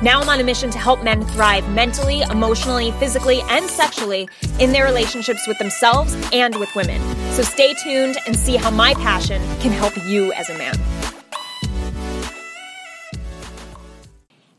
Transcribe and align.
Now 0.00 0.20
I'm 0.20 0.28
on 0.28 0.38
a 0.38 0.44
mission 0.44 0.70
to 0.70 0.78
help 0.78 1.02
men 1.02 1.24
thrive 1.24 1.68
mentally, 1.70 2.20
emotionally, 2.22 2.92
physically, 2.92 3.40
and 3.48 3.68
sexually 3.68 4.28
in 4.60 4.70
their 4.70 4.84
relationships 4.84 5.44
with 5.48 5.58
themselves 5.58 6.16
and 6.32 6.54
with 6.54 6.72
women. 6.76 7.00
So 7.32 7.42
stay 7.42 7.74
tuned 7.74 8.16
and 8.24 8.36
see 8.36 8.54
how 8.54 8.70
my 8.70 8.94
passion 8.94 9.42
can 9.58 9.72
help 9.72 9.96
you 10.06 10.32
as 10.34 10.48
a 10.50 10.56
man. 10.56 10.76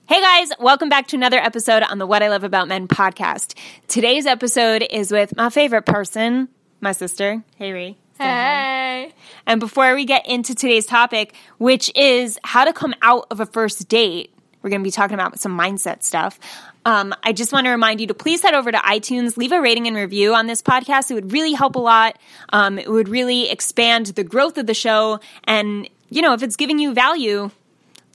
Hey 0.09 0.21
guys, 0.21 0.51
welcome 0.59 0.89
back 0.89 1.07
to 1.07 1.15
another 1.15 1.37
episode 1.37 1.83
on 1.83 1.99
the 1.99 2.05
What 2.05 2.21
I 2.21 2.27
Love 2.27 2.43
About 2.43 2.67
Men 2.67 2.89
podcast. 2.89 3.57
Today's 3.87 4.25
episode 4.25 4.85
is 4.91 5.09
with 5.09 5.37
my 5.37 5.49
favorite 5.49 5.85
person, 5.85 6.49
my 6.81 6.91
sister. 6.91 7.45
Hey, 7.55 7.71
Ri. 7.71 7.97
Hey. 8.17 9.13
And 9.45 9.61
before 9.61 9.95
we 9.95 10.03
get 10.03 10.27
into 10.27 10.53
today's 10.53 10.85
topic, 10.85 11.33
which 11.59 11.89
is 11.95 12.37
how 12.43 12.65
to 12.65 12.73
come 12.73 12.93
out 13.01 13.27
of 13.31 13.39
a 13.39 13.45
first 13.45 13.87
date, 13.87 14.33
we're 14.61 14.69
going 14.69 14.81
to 14.81 14.87
be 14.87 14.91
talking 14.91 15.13
about 15.13 15.39
some 15.39 15.57
mindset 15.57 16.03
stuff. 16.03 16.39
Um, 16.85 17.13
I 17.23 17.33
just 17.33 17.51
want 17.51 17.65
to 17.65 17.71
remind 17.71 18.01
you 18.01 18.07
to 18.07 18.13
please 18.13 18.41
head 18.41 18.53
over 18.53 18.71
to 18.71 18.77
iTunes, 18.77 19.37
leave 19.37 19.51
a 19.51 19.61
rating 19.61 19.87
and 19.87 19.95
review 19.95 20.33
on 20.33 20.47
this 20.47 20.61
podcast. 20.61 21.11
It 21.11 21.15
would 21.15 21.31
really 21.31 21.53
help 21.53 21.75
a 21.75 21.79
lot. 21.79 22.17
Um, 22.49 22.79
it 22.79 22.89
would 22.89 23.09
really 23.09 23.49
expand 23.49 24.07
the 24.07 24.23
growth 24.23 24.57
of 24.57 24.65
the 24.65 24.73
show. 24.73 25.19
And, 25.43 25.89
you 26.09 26.21
know, 26.21 26.33
if 26.33 26.43
it's 26.43 26.55
giving 26.55 26.79
you 26.79 26.93
value, 26.93 27.51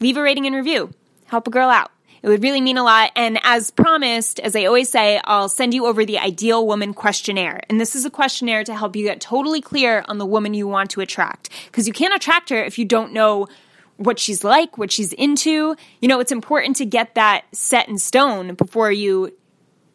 leave 0.01 0.17
a 0.17 0.23
rating 0.23 0.47
and 0.47 0.57
review. 0.57 0.91
Help 1.27 1.47
a 1.47 1.51
girl 1.51 1.69
out. 1.69 1.91
It 2.23 2.29
would 2.29 2.43
really 2.43 2.63
mean 2.63 2.79
a 2.79 2.83
lot. 2.83 3.13
And 3.17 3.39
as 3.43 3.71
promised, 3.71 4.41
as 4.41 4.57
I 4.57 4.65
always 4.65 4.89
say, 4.89 5.21
I'll 5.25 5.51
send 5.51 5.75
you 5.75 5.85
over 5.85 6.07
the 6.07 6.19
Ideal 6.19 6.67
Woman 6.67 6.95
Questionnaire. 6.95 7.61
And 7.69 7.79
this 7.79 7.95
is 7.95 8.07
a 8.07 8.11
questionnaire 8.11 8.65
to 8.65 8.75
help 8.75 8.97
you 8.97 9.05
get 9.05 9.21
totally 9.21 9.61
clear 9.61 10.03
on 10.09 10.17
the 10.17 10.25
woman 10.25 10.55
you 10.55 10.67
want 10.67 10.89
to 10.93 11.03
attract. 11.03 11.51
Because 11.67 11.87
you 11.87 11.93
can't 11.93 12.15
attract 12.15 12.49
her 12.49 12.65
if 12.65 12.79
you 12.79 12.87
don't 12.87 13.13
know 13.13 13.49
what 13.97 14.19
she's 14.19 14.45
like, 14.45 14.77
what 14.79 14.91
she's 14.91 15.13
into. 15.13 15.77
You 16.01 16.09
know, 16.09 16.21
it's 16.21 16.33
important 16.33 16.77
to 16.77 16.87
get 16.87 17.15
that 17.15 17.45
set 17.53 17.89
in 17.89 17.99
stone 17.99 18.55
before 18.55 18.91
you 18.91 19.33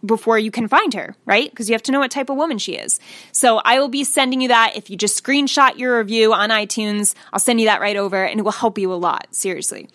before 0.06 0.39
you 0.39 0.50
can 0.50 0.67
find 0.67 0.94
her, 0.94 1.14
right? 1.25 1.50
Because 1.50 1.69
you 1.69 1.73
have 1.73 1.83
to 1.83 1.91
know 1.91 2.00
what 2.00 2.09
type 2.09 2.30
of 2.30 2.38
woman 2.38 2.58
she 2.58 2.75
is. 2.75 3.02
So 3.33 3.58
I 3.66 3.80
will 3.80 3.89
be 3.89 4.06
sending 4.06 4.39
you 4.39 4.47
that. 4.47 4.73
If 4.75 4.89
you 4.89 4.95
just 4.95 5.22
screenshot 5.22 5.78
your 5.78 5.97
review 5.97 6.33
on 6.33 6.52
iTunes, 6.52 7.16
I'll 7.33 7.39
send 7.39 7.59
you 7.59 7.66
that 7.66 7.81
right 7.81 7.97
over 7.97 8.23
and 8.23 8.39
it 8.39 8.44
will 8.44 8.53
help 8.53 8.78
you 8.78 8.94
a 8.94 8.95
lot, 8.95 9.28
seriously. 9.31 9.89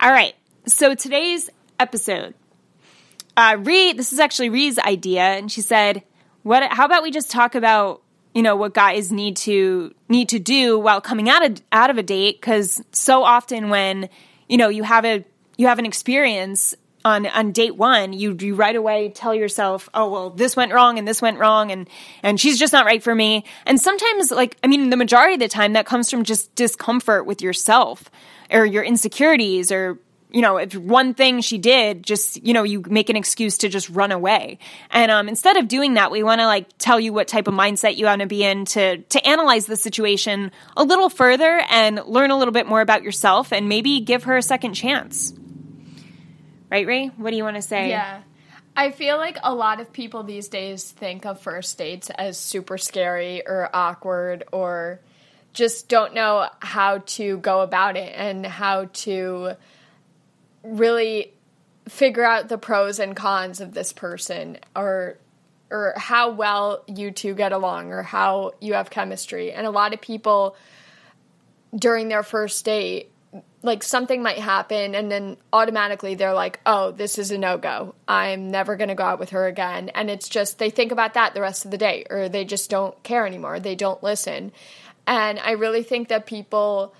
All 0.00 0.10
right. 0.10 0.34
So 0.66 0.96
today's 0.96 1.48
episode, 1.78 2.34
uh, 3.36 3.56
Ri, 3.60 3.92
this 3.92 4.12
is 4.12 4.18
actually 4.18 4.48
Ri's 4.48 4.78
idea, 4.78 5.22
and 5.22 5.52
she 5.52 5.60
said, 5.60 6.02
"What? 6.42 6.72
How 6.72 6.84
about 6.84 7.02
we 7.02 7.10
just 7.10 7.30
talk 7.30 7.54
about 7.54 8.02
you 8.36 8.42
know 8.42 8.54
what 8.54 8.74
guys 8.74 9.10
need 9.10 9.34
to 9.38 9.94
need 10.10 10.28
to 10.28 10.38
do 10.38 10.78
while 10.78 11.00
coming 11.00 11.30
out 11.30 11.42
of 11.42 11.62
out 11.72 11.88
of 11.88 11.96
a 11.96 12.02
date? 12.02 12.38
Because 12.38 12.82
so 12.92 13.24
often 13.24 13.70
when 13.70 14.10
you 14.46 14.58
know 14.58 14.68
you 14.68 14.82
have 14.82 15.06
a 15.06 15.24
you 15.56 15.68
have 15.68 15.78
an 15.78 15.86
experience 15.86 16.74
on 17.02 17.24
on 17.24 17.52
date 17.52 17.76
one, 17.76 18.12
you 18.12 18.36
you 18.38 18.54
right 18.54 18.76
away 18.76 19.08
tell 19.08 19.34
yourself, 19.34 19.88
"Oh 19.94 20.10
well, 20.10 20.28
this 20.28 20.54
went 20.54 20.74
wrong 20.74 20.98
and 20.98 21.08
this 21.08 21.22
went 21.22 21.38
wrong, 21.38 21.70
and 21.70 21.88
and 22.22 22.38
she's 22.38 22.58
just 22.58 22.74
not 22.74 22.84
right 22.84 23.02
for 23.02 23.14
me." 23.14 23.42
And 23.64 23.80
sometimes, 23.80 24.30
like 24.30 24.58
I 24.62 24.66
mean, 24.66 24.90
the 24.90 24.98
majority 24.98 25.32
of 25.34 25.40
the 25.40 25.48
time, 25.48 25.72
that 25.72 25.86
comes 25.86 26.10
from 26.10 26.22
just 26.22 26.54
discomfort 26.54 27.24
with 27.24 27.40
yourself 27.40 28.10
or 28.50 28.66
your 28.66 28.84
insecurities 28.84 29.72
or 29.72 29.98
you 30.36 30.42
know, 30.42 30.58
if 30.58 30.76
one 30.76 31.14
thing 31.14 31.40
she 31.40 31.56
did, 31.56 32.02
just, 32.02 32.44
you 32.44 32.52
know, 32.52 32.62
you 32.62 32.82
make 32.90 33.08
an 33.08 33.16
excuse 33.16 33.56
to 33.56 33.70
just 33.70 33.88
run 33.88 34.12
away. 34.12 34.58
And 34.90 35.10
um, 35.10 35.30
instead 35.30 35.56
of 35.56 35.66
doing 35.66 35.94
that, 35.94 36.10
we 36.10 36.22
want 36.22 36.42
to 36.42 36.46
like 36.46 36.68
tell 36.76 37.00
you 37.00 37.14
what 37.14 37.26
type 37.26 37.48
of 37.48 37.54
mindset 37.54 37.96
you 37.96 38.04
want 38.04 38.20
to 38.20 38.26
be 38.26 38.44
in 38.44 38.66
to, 38.66 38.98
to 38.98 39.26
analyze 39.26 39.64
the 39.64 39.78
situation 39.78 40.52
a 40.76 40.84
little 40.84 41.08
further 41.08 41.62
and 41.70 42.02
learn 42.04 42.30
a 42.30 42.36
little 42.36 42.52
bit 42.52 42.66
more 42.66 42.82
about 42.82 43.02
yourself 43.02 43.50
and 43.50 43.70
maybe 43.70 44.00
give 44.00 44.24
her 44.24 44.36
a 44.36 44.42
second 44.42 44.74
chance. 44.74 45.32
Right, 46.70 46.86
Ray? 46.86 47.06
What 47.06 47.30
do 47.30 47.36
you 47.38 47.44
want 47.44 47.56
to 47.56 47.62
say? 47.62 47.88
Yeah. 47.88 48.20
I 48.76 48.90
feel 48.90 49.16
like 49.16 49.38
a 49.42 49.54
lot 49.54 49.80
of 49.80 49.90
people 49.90 50.22
these 50.22 50.48
days 50.48 50.90
think 50.90 51.24
of 51.24 51.40
first 51.40 51.78
dates 51.78 52.10
as 52.10 52.38
super 52.38 52.76
scary 52.76 53.42
or 53.46 53.70
awkward 53.72 54.44
or 54.52 55.00
just 55.54 55.88
don't 55.88 56.12
know 56.12 56.50
how 56.58 56.98
to 56.98 57.38
go 57.38 57.62
about 57.62 57.96
it 57.96 58.12
and 58.14 58.44
how 58.44 58.90
to 58.92 59.56
really 60.66 61.32
figure 61.88 62.24
out 62.24 62.48
the 62.48 62.58
pros 62.58 62.98
and 62.98 63.14
cons 63.14 63.60
of 63.60 63.72
this 63.72 63.92
person 63.92 64.58
or 64.74 65.18
or 65.70 65.94
how 65.96 66.30
well 66.30 66.84
you 66.86 67.10
two 67.10 67.34
get 67.34 67.52
along 67.52 67.92
or 67.92 68.02
how 68.02 68.52
you 68.60 68.74
have 68.74 68.88
chemistry. 68.88 69.52
And 69.52 69.66
a 69.66 69.70
lot 69.70 69.94
of 69.94 70.00
people 70.00 70.56
during 71.74 72.08
their 72.08 72.22
first 72.22 72.64
date 72.64 73.10
like 73.62 73.82
something 73.82 74.22
might 74.22 74.38
happen 74.38 74.94
and 74.94 75.10
then 75.10 75.36
automatically 75.52 76.14
they're 76.14 76.32
like, 76.32 76.60
"Oh, 76.64 76.92
this 76.92 77.18
is 77.18 77.30
a 77.32 77.38
no-go. 77.38 77.94
I'm 78.06 78.50
never 78.50 78.76
going 78.76 78.88
to 78.88 78.94
go 78.94 79.02
out 79.02 79.18
with 79.18 79.30
her 79.30 79.46
again." 79.46 79.90
And 79.90 80.08
it's 80.08 80.28
just 80.28 80.58
they 80.58 80.70
think 80.70 80.92
about 80.92 81.14
that 81.14 81.34
the 81.34 81.40
rest 81.40 81.64
of 81.64 81.70
the 81.70 81.78
day 81.78 82.06
or 82.08 82.28
they 82.28 82.44
just 82.44 82.70
don't 82.70 83.00
care 83.02 83.26
anymore. 83.26 83.58
They 83.58 83.74
don't 83.74 84.02
listen. 84.02 84.52
And 85.06 85.38
I 85.38 85.52
really 85.52 85.82
think 85.82 86.08
that 86.08 86.26
people 86.26 86.94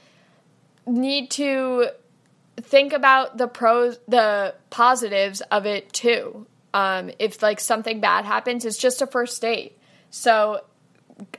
need 0.86 1.30
to 1.32 1.88
think 2.60 2.92
about 2.92 3.36
the 3.36 3.46
pros, 3.46 3.98
the 4.08 4.54
positives 4.70 5.40
of 5.42 5.66
it 5.66 5.92
too. 5.92 6.46
Um, 6.74 7.10
if 7.18 7.42
like 7.42 7.60
something 7.60 8.00
bad 8.00 8.24
happens, 8.24 8.64
it's 8.64 8.78
just 8.78 9.02
a 9.02 9.06
first 9.06 9.40
date. 9.40 9.78
So 10.10 10.62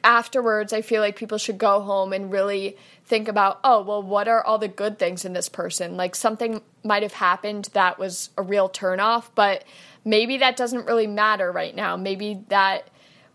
afterwards, 0.04 0.74
I 0.74 0.82
feel 0.82 1.02
like 1.02 1.16
people 1.16 1.38
should 1.38 1.58
go 1.58 1.82
home 1.82 2.14
and 2.14 2.32
really 2.32 2.78
think 3.06 3.28
about, 3.28 3.60
oh, 3.64 3.84
well, 3.84 4.02
what 4.02 4.28
are 4.28 4.44
all 4.44 4.58
the 4.58 4.68
good 4.68 4.98
things 4.98 5.26
in 5.26 5.34
this 5.34 5.50
person? 5.50 5.96
Like 5.98 6.16
something 6.16 6.62
might 6.84 7.04
have 7.04 7.14
happened 7.14 7.70
that 7.74 8.00
was 8.00 8.32
a 8.38 8.42
real 8.42 8.70
turnoff, 8.70 9.30
but 9.36 9.64
maybe 10.04 10.38
that 10.38 10.58
doesn't 10.58 10.86
really 10.86 11.08
matter 11.08 11.52
right 11.52 11.76
now. 11.76 11.96
Maybe 11.96 12.44
that 12.50 12.90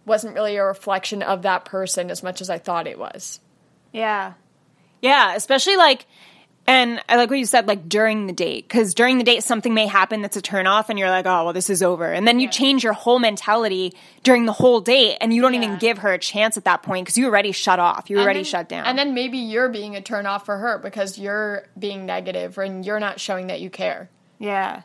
wasn't 0.05 0.35
really 0.35 0.57
a 0.57 0.65
reflection 0.65 1.23
of 1.23 1.43
that 1.43 1.65
person 1.65 2.11
as 2.11 2.23
much 2.23 2.41
as 2.41 2.51
I 2.51 2.59
thought 2.59 2.87
it 2.87 2.99
was. 2.99 3.41
Yeah. 3.93 4.35
Yeah, 5.01 5.35
especially 5.35 5.77
like 5.77 6.07
and 6.67 7.03
I 7.09 7.17
like 7.17 7.29
what 7.29 7.41
you 7.41 7.47
said, 7.47 7.67
like 7.67 7.89
during 7.89 8.29
the 8.29 8.33
date, 8.33 8.69
because 8.69 8.95
during 8.95 9.19
the 9.19 9.25
date, 9.25 9.43
something 9.43 9.75
may 9.75 9.87
happen 9.87 10.23
that's 10.23 10.37
a 10.37 10.43
turnoff, 10.43 10.91
and 10.91 10.99
you're 10.99 11.11
like, 11.11 11.27
oh, 11.27 11.45
well, 11.45 11.53
this 11.53 11.69
is 11.69 11.83
over. 11.83 12.13
And 12.13 12.27
then 12.27 12.39
you 12.39 12.45
yeah. 12.45 12.51
change 12.51 12.85
your 12.85 12.93
whole 12.93 13.19
mentality 13.19 13.93
during 14.23 14.47
the 14.47 14.53
whole 14.53 14.81
date, 14.81 15.19
and 15.21 15.35
you 15.35 15.43
don't 15.43 15.55
yeah. 15.55 15.65
even 15.65 15.79
give 15.79 15.99
her 15.99 16.13
a 16.13 16.19
chance 16.19 16.57
at 16.57 16.65
that 16.65 16.85
point 16.85 17.05
because 17.05 17.19
you 17.19 17.27
already 17.27 17.51
shut 17.51 17.81
off. 17.81 18.09
You 18.09 18.21
already 18.21 18.41
then, 18.41 18.45
shut 18.45 18.69
down. 18.69 18.87
And 18.87 18.97
then 18.97 19.13
maybe 19.13 19.39
you're 19.39 19.71
being 19.71 19.97
a 19.97 20.01
turnoff 20.01 20.45
for 20.45 20.57
her 20.57 20.79
because 20.79 21.19
you're 21.19 21.67
being 21.77 22.07
negative 22.07 22.57
and 22.59 22.87
you're 22.87 23.01
not 23.01 23.19
showing 23.19 23.49
that 23.49 23.61
you 23.61 23.69
care. 23.69 24.09
Yeah. 24.39 24.83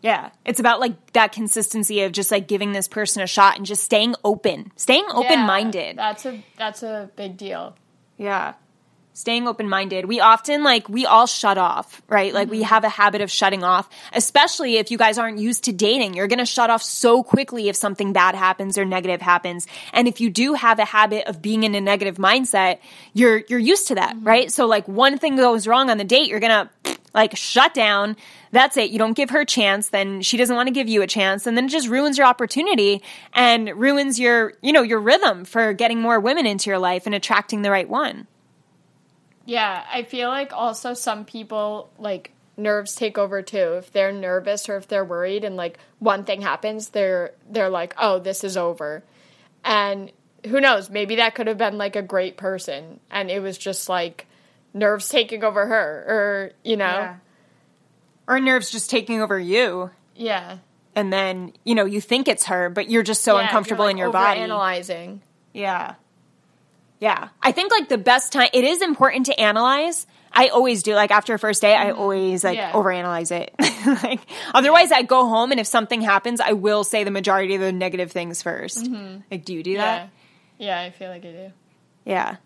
Yeah. 0.00 0.30
It's 0.44 0.60
about 0.60 0.78
like 0.78 1.12
that 1.12 1.32
consistency 1.32 2.02
of 2.02 2.12
just 2.12 2.30
like 2.30 2.46
giving 2.46 2.72
this 2.72 2.86
person 2.86 3.20
a 3.20 3.26
shot 3.26 3.56
and 3.56 3.66
just 3.66 3.82
staying 3.82 4.14
open, 4.22 4.70
staying 4.76 5.06
open 5.10 5.40
minded. 5.40 5.96
Yeah, 5.96 6.12
that's 6.12 6.26
a 6.26 6.44
that's 6.56 6.82
a 6.82 7.10
big 7.16 7.36
deal. 7.36 7.74
Yeah 8.16 8.54
staying 9.14 9.48
open 9.48 9.68
minded. 9.68 10.04
We 10.04 10.20
often 10.20 10.62
like 10.62 10.88
we 10.88 11.06
all 11.06 11.26
shut 11.26 11.56
off, 11.56 12.02
right? 12.08 12.34
Like 12.34 12.48
mm-hmm. 12.48 12.56
we 12.56 12.62
have 12.64 12.84
a 12.84 12.88
habit 12.88 13.22
of 13.22 13.30
shutting 13.30 13.64
off, 13.64 13.88
especially 14.12 14.76
if 14.76 14.90
you 14.90 14.98
guys 14.98 15.16
aren't 15.16 15.38
used 15.38 15.64
to 15.64 15.72
dating. 15.72 16.14
You're 16.14 16.26
going 16.26 16.40
to 16.40 16.44
shut 16.44 16.68
off 16.68 16.82
so 16.82 17.22
quickly 17.22 17.68
if 17.68 17.76
something 17.76 18.12
bad 18.12 18.34
happens 18.34 18.76
or 18.76 18.84
negative 18.84 19.22
happens. 19.22 19.66
And 19.92 20.06
if 20.06 20.20
you 20.20 20.28
do 20.30 20.54
have 20.54 20.78
a 20.78 20.84
habit 20.84 21.28
of 21.28 21.40
being 21.40 21.62
in 21.62 21.74
a 21.74 21.80
negative 21.80 22.16
mindset, 22.16 22.80
you're 23.14 23.38
you're 23.48 23.58
used 23.58 23.88
to 23.88 23.94
that, 23.94 24.16
mm-hmm. 24.16 24.26
right? 24.26 24.52
So 24.52 24.66
like 24.66 24.86
one 24.88 25.16
thing 25.16 25.36
goes 25.36 25.66
wrong 25.66 25.90
on 25.90 25.96
the 25.96 26.04
date, 26.04 26.28
you're 26.28 26.40
going 26.40 26.68
to 26.84 26.98
like 27.14 27.36
shut 27.36 27.72
down. 27.72 28.16
That's 28.50 28.76
it. 28.76 28.90
You 28.90 28.98
don't 28.98 29.16
give 29.16 29.30
her 29.30 29.40
a 29.40 29.46
chance, 29.46 29.88
then 29.88 30.22
she 30.22 30.36
doesn't 30.36 30.54
want 30.54 30.66
to 30.66 30.74
give 30.74 30.88
you 30.88 31.02
a 31.02 31.06
chance, 31.06 31.46
and 31.46 31.56
then 31.56 31.66
it 31.66 31.70
just 31.70 31.88
ruins 31.88 32.18
your 32.18 32.26
opportunity 32.26 33.02
and 33.32 33.68
ruins 33.76 34.18
your, 34.18 34.54
you 34.62 34.72
know, 34.72 34.82
your 34.82 35.00
rhythm 35.00 35.44
for 35.44 35.72
getting 35.72 36.00
more 36.00 36.20
women 36.20 36.46
into 36.46 36.70
your 36.70 36.78
life 36.78 37.06
and 37.06 37.14
attracting 37.14 37.62
the 37.62 37.70
right 37.70 37.88
one. 37.88 38.26
Yeah, 39.46 39.84
I 39.92 40.02
feel 40.02 40.28
like 40.28 40.52
also 40.52 40.94
some 40.94 41.24
people 41.24 41.90
like 41.98 42.32
nerves 42.56 42.94
take 42.94 43.18
over 43.18 43.42
too. 43.42 43.76
If 43.78 43.92
they're 43.92 44.12
nervous 44.12 44.68
or 44.68 44.76
if 44.76 44.88
they're 44.88 45.04
worried 45.04 45.44
and 45.44 45.56
like 45.56 45.78
one 45.98 46.24
thing 46.24 46.40
happens, 46.40 46.90
they're 46.90 47.32
they're 47.50 47.70
like, 47.70 47.94
"Oh, 47.98 48.18
this 48.18 48.44
is 48.44 48.56
over." 48.56 49.02
And 49.64 50.12
who 50.46 50.60
knows, 50.60 50.90
maybe 50.90 51.16
that 51.16 51.34
could 51.34 51.46
have 51.46 51.58
been 51.58 51.78
like 51.78 51.96
a 51.96 52.02
great 52.02 52.36
person 52.36 53.00
and 53.10 53.30
it 53.30 53.40
was 53.40 53.56
just 53.56 53.88
like 53.88 54.26
nerves 54.72 55.08
taking 55.08 55.42
over 55.42 55.66
her 55.66 56.04
or, 56.06 56.52
you 56.62 56.76
know, 56.76 56.84
yeah. 56.84 57.16
or 58.28 58.40
nerves 58.40 58.70
just 58.70 58.90
taking 58.90 59.22
over 59.22 59.38
you. 59.38 59.90
Yeah. 60.14 60.58
And 60.94 61.12
then, 61.12 61.52
you 61.64 61.74
know, 61.74 61.86
you 61.86 62.00
think 62.00 62.28
it's 62.28 62.44
her, 62.44 62.68
but 62.68 62.90
you're 62.90 63.02
just 63.02 63.22
so 63.22 63.36
yeah, 63.36 63.44
uncomfortable 63.44 63.86
like 63.86 63.92
in 63.92 63.98
your 63.98 64.12
body. 64.12 64.40
Analyzing. 64.40 65.22
Yeah. 65.52 65.94
Yeah. 67.00 67.28
I 67.42 67.52
think 67.52 67.72
like 67.72 67.88
the 67.88 67.98
best 67.98 68.32
time, 68.32 68.48
it 68.52 68.64
is 68.64 68.82
important 68.82 69.26
to 69.26 69.38
analyze. 69.38 70.06
I 70.32 70.48
always 70.48 70.82
do. 70.82 70.94
Like 70.94 71.10
after 71.10 71.34
a 71.34 71.38
first 71.38 71.60
day, 71.62 71.74
I 71.74 71.86
mm-hmm. 71.86 72.00
always 72.00 72.44
like 72.44 72.56
Yeah. 72.56 72.72
overanalyze 72.72 73.30
it. 73.30 73.54
like 74.02 74.20
otherwise, 74.52 74.90
I 74.90 75.02
go 75.02 75.28
home 75.28 75.50
and 75.50 75.60
if 75.60 75.66
something 75.66 76.00
happens, 76.00 76.40
I 76.40 76.52
will 76.52 76.84
say 76.84 77.04
the 77.04 77.10
majority 77.10 77.54
of 77.54 77.60
the 77.60 77.72
negative 77.72 78.10
things 78.10 78.42
1st 78.42 78.88
mm-hmm. 78.88 79.20
Like, 79.30 79.44
do 79.44 79.54
you 79.54 79.62
do 79.62 79.72
Yeah. 79.72 79.80
that? 79.80 80.10
Yeah, 80.58 80.80
I 80.80 80.90
feel 80.90 81.10
like 81.10 81.24
I 81.24 81.30
do. 81.32 81.52
Yeah. 82.04 82.36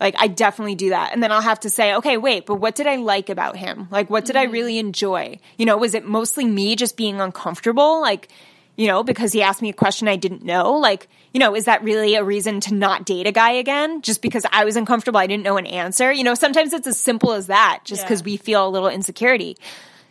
Like 0.00 0.16
I 0.18 0.26
definitely 0.26 0.74
do 0.74 0.90
that. 0.90 1.12
And 1.12 1.22
then 1.22 1.32
I'll 1.32 1.40
have 1.40 1.60
to 1.60 1.70
say, 1.70 1.94
okay, 1.94 2.16
wait, 2.16 2.46
but 2.46 2.56
what 2.56 2.74
did 2.74 2.86
I 2.86 2.96
like 2.96 3.30
about 3.30 3.56
him? 3.56 3.88
Like 3.90 4.10
what 4.10 4.24
did 4.24 4.36
I 4.36 4.44
mm-hmm. 4.44 4.52
really 4.52 4.78
enjoy? 4.78 5.38
You 5.56 5.66
know, 5.66 5.76
was 5.76 5.94
it 5.94 6.04
mostly 6.04 6.44
me 6.44 6.76
just 6.76 6.96
being 6.96 7.20
uncomfortable? 7.20 8.00
Like, 8.00 8.28
you 8.76 8.86
know, 8.88 9.02
because 9.04 9.32
he 9.32 9.42
asked 9.42 9.62
me 9.62 9.68
a 9.68 9.74
question 9.74 10.08
I 10.08 10.16
didn't 10.16 10.42
know? 10.42 10.72
Like, 10.74 11.08
you 11.32 11.40
know, 11.40 11.54
is 11.54 11.66
that 11.66 11.82
really 11.84 12.14
a 12.16 12.24
reason 12.24 12.60
to 12.60 12.74
not 12.74 13.04
date 13.04 13.26
a 13.26 13.32
guy 13.32 13.52
again? 13.52 14.02
Just 14.02 14.20
because 14.22 14.44
I 14.52 14.64
was 14.64 14.76
uncomfortable, 14.76 15.18
I 15.20 15.26
didn't 15.26 15.44
know 15.44 15.56
an 15.56 15.66
answer? 15.66 16.12
You 16.12 16.24
know, 16.24 16.34
sometimes 16.34 16.72
it's 16.72 16.86
as 16.86 16.98
simple 16.98 17.32
as 17.32 17.46
that, 17.48 17.80
just 17.84 18.00
Yeah. 18.02 18.06
because 18.08 18.24
we 18.24 18.36
feel 18.36 18.66
a 18.66 18.70
little 18.70 18.88
insecurity. 18.88 19.56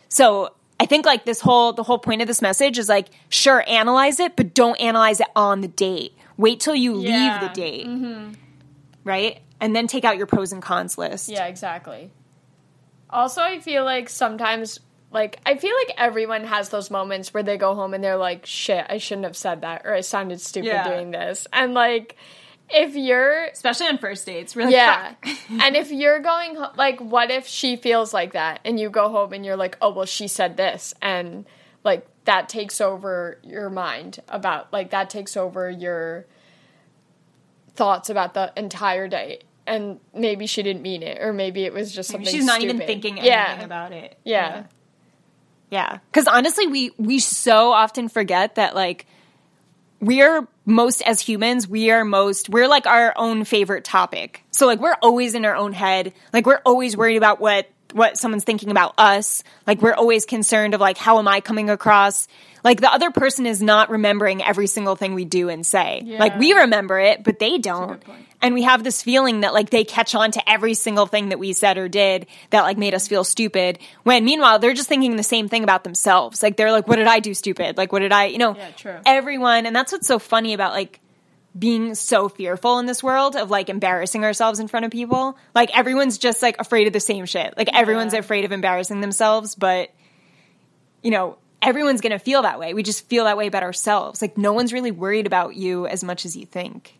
So 0.08 0.54
I 0.80 0.86
think 0.86 1.06
like 1.06 1.24
this 1.24 1.40
whole 1.40 1.72
the 1.72 1.82
whole 1.82 1.98
point 1.98 2.20
of 2.22 2.26
this 2.26 2.42
message 2.42 2.78
is 2.78 2.88
like, 2.88 3.08
sure, 3.28 3.62
analyze 3.68 4.18
it, 4.20 4.36
but 4.36 4.54
don't 4.54 4.80
analyze 4.80 5.20
it 5.20 5.28
on 5.36 5.60
the 5.60 5.68
date. 5.68 6.16
Wait 6.36 6.60
till 6.60 6.74
you 6.74 7.00
Yeah. 7.00 7.38
leave 7.40 7.48
the 7.48 7.54
date 7.54 7.86
mm-hmm. 7.86 8.32
right? 9.04 9.40
And 9.60 9.74
then 9.74 9.86
take 9.86 10.04
out 10.04 10.16
your 10.16 10.26
pros 10.26 10.52
and 10.52 10.60
cons 10.62 10.98
list. 10.98 11.28
Yeah, 11.28 11.46
exactly. 11.46 12.10
Also, 13.08 13.40
I 13.40 13.60
feel 13.60 13.84
like 13.84 14.08
sometimes, 14.08 14.80
like, 15.14 15.38
I 15.46 15.56
feel 15.56 15.74
like 15.86 15.96
everyone 15.96 16.42
has 16.44 16.70
those 16.70 16.90
moments 16.90 17.32
where 17.32 17.44
they 17.44 17.56
go 17.56 17.74
home 17.76 17.94
and 17.94 18.02
they're 18.02 18.16
like, 18.16 18.44
shit, 18.44 18.84
I 18.88 18.98
shouldn't 18.98 19.24
have 19.24 19.36
said 19.36 19.62
that, 19.62 19.82
or 19.84 19.94
I 19.94 20.00
sounded 20.00 20.40
stupid 20.40 20.66
Yeah. 20.66 20.88
doing 20.88 21.12
this. 21.12 21.46
And, 21.52 21.72
like, 21.72 22.16
if 22.68 22.96
you're. 22.96 23.44
Especially 23.44 23.86
on 23.86 23.98
first 23.98 24.26
dates. 24.26 24.56
Really 24.56 24.72
Yeah. 24.72 25.14
and 25.60 25.76
if 25.76 25.92
you're 25.92 26.18
going, 26.18 26.56
ho- 26.56 26.72
like, 26.76 27.00
what 27.00 27.30
if 27.30 27.46
she 27.46 27.76
feels 27.76 28.12
like 28.12 28.32
that 28.32 28.60
and 28.64 28.78
you 28.80 28.90
go 28.90 29.08
home 29.08 29.32
and 29.32 29.46
you're 29.46 29.56
like, 29.56 29.78
oh, 29.80 29.92
well, 29.92 30.04
she 30.04 30.26
said 30.26 30.56
this. 30.56 30.94
And, 31.00 31.46
like, 31.84 32.06
that 32.24 32.48
takes 32.48 32.80
over 32.80 33.38
your 33.44 33.70
mind 33.70 34.18
about, 34.28 34.72
like, 34.72 34.90
that 34.90 35.10
takes 35.10 35.36
over 35.36 35.70
your 35.70 36.26
thoughts 37.76 38.10
about 38.10 38.34
the 38.34 38.52
entire 38.56 39.06
day. 39.06 39.42
And 39.66 40.00
maybe 40.12 40.46
she 40.46 40.62
didn't 40.62 40.82
mean 40.82 41.02
it, 41.02 41.22
or 41.22 41.32
maybe 41.32 41.64
it 41.64 41.72
was 41.72 41.92
just 41.92 42.10
something. 42.10 42.30
She's 42.30 42.44
not 42.44 42.62
even 42.62 42.78
thinking 42.78 43.18
anything 43.18 43.26
yeah. 43.28 43.62
about 43.62 43.92
it. 43.92 44.18
Yeah. 44.24 44.56
Yeah. 44.56 44.62
Because 46.10 46.26
honestly, 46.28 46.66
we 46.66 46.92
we 46.96 47.18
so 47.18 47.72
often 47.72 48.08
forget 48.08 48.54
that 48.54 48.74
like 48.74 49.06
we're 50.00 50.46
most 50.64 51.02
as 51.02 51.20
humans, 51.20 51.68
we 51.68 51.90
are 51.90 52.04
most 52.04 52.48
we're 52.48 52.68
like 52.68 52.86
our 52.86 53.12
own 53.16 53.44
favorite 53.44 53.84
topic. 53.84 54.42
So 54.50 54.66
like 54.66 54.80
we're 54.80 54.96
always 55.02 55.34
in 55.34 55.44
our 55.44 55.56
own 55.56 55.72
head. 55.72 56.12
Like 56.32 56.46
we're 56.46 56.60
always 56.64 56.96
worried 56.96 57.16
about 57.16 57.40
what 57.40 57.68
what 57.92 58.18
someone's 58.18 58.44
thinking 58.44 58.70
about 58.70 58.94
us. 58.98 59.42
Like 59.66 59.82
we're 59.82 59.94
always 59.94 60.26
concerned 60.26 60.74
of 60.74 60.80
like 60.80 60.98
how 60.98 61.18
am 61.18 61.28
I 61.28 61.40
coming 61.40 61.70
across? 61.70 62.28
Like 62.64 62.80
the 62.80 62.90
other 62.90 63.10
person 63.10 63.44
is 63.46 63.60
not 63.62 63.90
remembering 63.90 64.42
every 64.42 64.66
single 64.66 64.96
thing 64.96 65.12
we 65.14 65.26
do 65.26 65.50
and 65.50 65.64
say. 65.66 66.00
Like 66.18 66.38
we 66.38 66.54
remember 66.54 66.98
it, 66.98 67.22
but 67.22 67.38
they 67.38 67.58
don't. 67.58 68.02
And 68.40 68.54
we 68.54 68.62
have 68.62 68.82
this 68.82 69.02
feeling 69.02 69.40
that 69.40 69.52
like 69.54 69.70
they 69.70 69.84
catch 69.84 70.14
on 70.14 70.30
to 70.32 70.50
every 70.50 70.74
single 70.74 71.06
thing 71.06 71.28
that 71.28 71.38
we 71.38 71.52
said 71.52 71.76
or 71.78 71.88
did 71.88 72.26
that 72.50 72.62
like 72.62 72.76
made 72.78 72.94
us 72.94 73.06
feel 73.06 73.22
stupid. 73.22 73.78
When 74.02 74.24
meanwhile 74.24 74.58
they're 74.58 74.74
just 74.74 74.88
thinking 74.88 75.16
the 75.16 75.22
same 75.22 75.48
thing 75.48 75.62
about 75.62 75.84
themselves. 75.84 76.42
Like 76.42 76.56
they're 76.56 76.72
like, 76.72 76.88
what 76.88 76.96
did 76.96 77.06
I 77.06 77.20
do 77.20 77.34
stupid? 77.34 77.76
Like 77.76 77.92
what 77.92 78.00
did 78.00 78.12
I, 78.12 78.24
you 78.26 78.38
know, 78.38 78.56
Yeah, 78.56 78.70
true. 78.72 78.96
everyone. 79.06 79.66
And 79.66 79.76
that's 79.76 79.92
what's 79.92 80.06
so 80.06 80.18
funny 80.18 80.54
about 80.54 80.72
like 80.72 81.00
being 81.58 81.94
so 81.94 82.28
fearful 82.28 82.78
in 82.80 82.86
this 82.86 83.02
world 83.02 83.36
of 83.36 83.50
like 83.50 83.68
embarrassing 83.68 84.24
ourselves 84.24 84.58
in 84.58 84.68
front 84.68 84.84
of 84.86 84.90
people. 84.92 85.38
Like 85.54 85.76
everyone's 85.76 86.18
just 86.18 86.42
like 86.42 86.56
afraid 86.58 86.86
of 86.86 86.92
the 86.92 87.00
same 87.00 87.26
shit. 87.26 87.54
Like 87.56 87.68
everyone's 87.72 88.12
Yeah. 88.14 88.20
afraid 88.20 88.44
of 88.44 88.52
embarrassing 88.52 89.00
themselves, 89.00 89.54
but 89.54 89.90
you 91.02 91.10
know, 91.10 91.36
everyone's 91.64 92.00
going 92.00 92.12
to 92.12 92.18
feel 92.18 92.42
that 92.42 92.60
way. 92.60 92.74
We 92.74 92.82
just 92.82 93.08
feel 93.08 93.24
that 93.24 93.36
way 93.36 93.46
about 93.46 93.62
ourselves. 93.62 94.20
Like 94.22 94.36
no 94.36 94.52
one's 94.52 94.72
really 94.72 94.90
worried 94.90 95.26
about 95.26 95.56
you 95.56 95.86
as 95.86 96.04
much 96.04 96.24
as 96.24 96.36
you 96.36 96.46
think. 96.46 96.98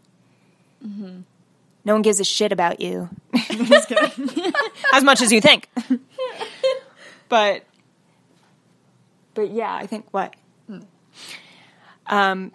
No 1.84 1.92
one 1.92 2.02
gives 2.02 2.18
a 2.18 2.24
shit 2.24 2.50
about 2.50 2.80
you. 2.80 3.10
As 4.92 5.04
much 5.04 5.20
as 5.22 5.32
you 5.32 5.40
think. 5.40 5.68
but 7.28 7.64
but 9.34 9.50
yeah, 9.50 9.74
I 9.74 9.86
think 9.86 10.06
what? 10.10 10.34
Um 12.06 12.52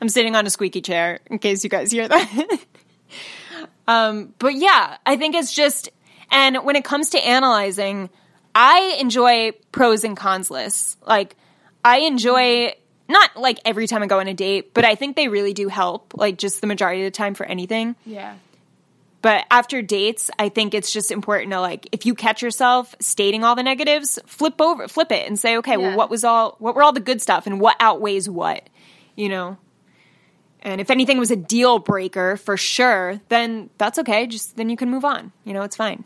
I'm 0.00 0.08
sitting 0.08 0.36
on 0.36 0.46
a 0.46 0.50
squeaky 0.50 0.80
chair 0.80 1.20
in 1.26 1.38
case 1.38 1.64
you 1.64 1.70
guys 1.70 1.90
hear 1.90 2.08
that. 2.08 2.58
um 3.88 4.34
but 4.38 4.54
yeah, 4.54 4.96
I 5.06 5.16
think 5.16 5.34
it's 5.34 5.52
just 5.54 5.88
and 6.30 6.58
when 6.64 6.76
it 6.76 6.84
comes 6.84 7.10
to 7.10 7.18
analyzing, 7.18 8.10
I 8.58 8.96
enjoy 9.00 9.52
pros 9.70 10.02
and 10.02 10.16
cons 10.16 10.50
lists. 10.50 10.96
Like 11.06 11.36
I 11.84 11.98
enjoy 11.98 12.74
not 13.06 13.36
like 13.36 13.60
every 13.66 13.86
time 13.86 14.02
I 14.02 14.06
go 14.06 14.18
on 14.18 14.28
a 14.28 14.34
date, 14.34 14.72
but 14.72 14.84
I 14.84 14.94
think 14.94 15.14
they 15.14 15.28
really 15.28 15.52
do 15.52 15.68
help 15.68 16.14
like 16.16 16.38
just 16.38 16.62
the 16.62 16.66
majority 16.66 17.02
of 17.02 17.06
the 17.12 17.16
time 17.16 17.34
for 17.34 17.44
anything. 17.44 17.96
Yeah. 18.06 18.34
But 19.20 19.44
after 19.50 19.82
dates, 19.82 20.30
I 20.38 20.48
think 20.48 20.72
it's 20.72 20.90
just 20.90 21.10
important 21.10 21.52
to 21.52 21.60
like 21.60 21.88
if 21.92 22.06
you 22.06 22.14
catch 22.14 22.40
yourself 22.42 22.94
stating 22.98 23.44
all 23.44 23.56
the 23.56 23.62
negatives, 23.62 24.18
flip 24.26 24.58
over 24.60 24.88
flip 24.88 25.12
it 25.12 25.26
and 25.28 25.38
say, 25.38 25.58
okay, 25.58 25.72
Yeah. 25.72 25.76
well 25.88 25.96
what 25.96 26.08
was 26.10 26.24
all 26.24 26.56
what 26.58 26.74
were 26.74 26.82
all 26.82 26.92
the 26.92 27.00
good 27.00 27.20
stuff 27.20 27.46
and 27.46 27.60
what 27.60 27.76
outweighs 27.78 28.26
what? 28.28 28.68
You 29.16 29.28
know? 29.28 29.58
And 30.62 30.80
if 30.80 30.90
anything 30.90 31.18
was 31.18 31.30
a 31.30 31.36
deal 31.36 31.78
breaker 31.78 32.36
for 32.38 32.56
sure, 32.56 33.20
then 33.28 33.68
that's 33.76 33.98
okay. 33.98 34.26
Just 34.26 34.56
then 34.56 34.70
you 34.70 34.76
can 34.78 34.90
move 34.90 35.04
on. 35.04 35.32
You 35.44 35.52
know, 35.52 35.62
it's 35.62 35.76
fine. 35.76 36.04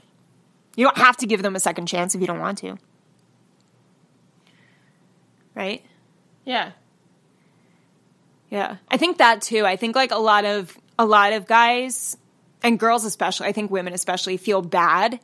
You 0.76 0.84
don't 0.86 0.98
have 0.98 1.16
to 1.18 1.26
give 1.26 1.42
them 1.42 1.56
a 1.56 1.60
second 1.60 1.86
chance 1.86 2.14
if 2.14 2.20
you 2.20 2.26
don't 2.26 2.38
want 2.40 2.58
to. 2.58 2.78
Right? 5.54 5.84
Yeah. 6.44 6.72
Yeah. 8.50 8.76
I 8.90 8.96
think 8.96 9.18
that 9.18 9.42
too. 9.42 9.64
I 9.66 9.76
think 9.76 9.94
like 9.96 10.10
a 10.12 10.18
lot 10.18 10.44
of 10.44 10.76
a 10.98 11.04
lot 11.04 11.32
of 11.32 11.46
guys 11.46 12.16
and 12.62 12.78
girls 12.78 13.04
especially, 13.04 13.46
I 13.48 13.52
think 13.52 13.70
women 13.70 13.92
especially 13.92 14.36
feel 14.36 14.62
bad 14.62 15.18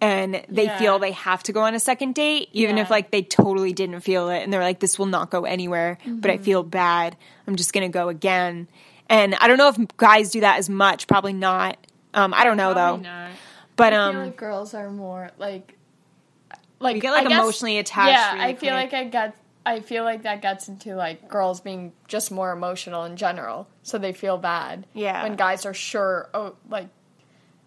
and 0.00 0.44
they 0.48 0.64
Yeah. 0.64 0.78
feel 0.78 0.98
they 0.98 1.12
have 1.12 1.42
to 1.44 1.52
go 1.52 1.62
on 1.62 1.74
a 1.74 1.80
second 1.80 2.14
date 2.14 2.48
even 2.52 2.76
Yeah. 2.76 2.82
if 2.84 2.90
like 2.90 3.10
they 3.10 3.22
totally 3.22 3.72
didn't 3.72 4.00
feel 4.00 4.28
it 4.30 4.42
and 4.42 4.52
they're 4.52 4.62
like 4.62 4.80
this 4.80 4.98
will 4.98 5.06
not 5.06 5.30
go 5.30 5.44
anywhere, 5.44 5.98
but 6.06 6.30
I 6.30 6.34
Mm-hmm. 6.34 6.44
feel 6.44 6.62
bad. 6.62 7.16
I'm 7.46 7.56
just 7.56 7.72
going 7.72 7.90
to 7.90 7.92
go 7.92 8.08
again. 8.08 8.68
And 9.10 9.34
I 9.36 9.48
don't 9.48 9.58
know 9.58 9.68
if 9.68 9.96
guys 9.96 10.30
do 10.30 10.40
that 10.40 10.58
as 10.58 10.68
much, 10.68 11.06
probably 11.06 11.32
not. 11.32 11.76
Um 12.14 12.32
I 12.34 12.44
don't 12.44 12.56
know 12.56 12.72
Probably 12.72 13.02
though. 13.04 13.10
not. 13.10 13.30
But 13.78 13.94
um 13.94 14.16
like 14.16 14.36
girls 14.36 14.74
are 14.74 14.90
more 14.90 15.30
like 15.38 15.78
like 16.80 16.96
You 16.96 17.00
get, 17.00 17.12
like, 17.12 17.28
guess- 17.28 17.40
emotionally 17.40 17.78
attached 17.78 18.10
Yeah, 18.10 18.44
I 18.44 18.54
feel 18.54 18.74
like 18.74 18.92
I 18.92 19.04
got 19.04 19.34
I 19.64 19.80
feel 19.80 20.04
like 20.04 20.22
that 20.22 20.40
gets 20.40 20.68
into 20.68 20.94
like 20.94 21.28
girls 21.28 21.60
being 21.60 21.92
just 22.06 22.30
more 22.30 22.52
emotional 22.52 23.04
in 23.04 23.16
general, 23.16 23.68
so 23.82 23.98
they 23.98 24.12
feel 24.12 24.38
bad. 24.38 24.86
Yeah. 24.94 25.22
when 25.22 25.36
guys 25.36 25.66
are 25.66 25.74
sure, 25.74 26.30
oh, 26.32 26.54
like 26.70 26.88